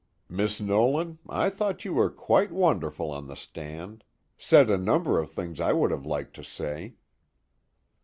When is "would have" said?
5.73-6.07